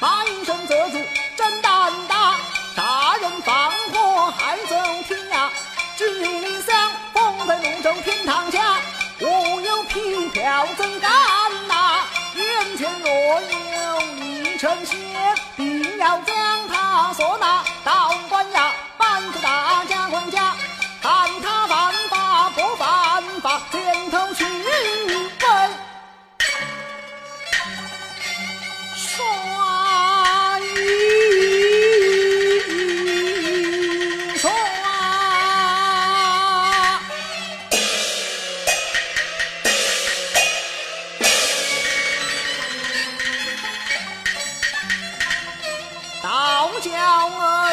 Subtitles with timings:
[0.00, 0.98] 骂一声这主
[1.36, 2.36] 真胆大，
[2.76, 4.76] 杀人放火害走
[5.08, 5.50] 天涯。
[5.96, 8.76] 只想封在泸州天堂下，
[9.18, 11.10] 我有皮票怎敢
[11.66, 12.04] 拿？
[12.36, 14.96] 眼前若有一城血，
[46.80, 47.65] 叫我、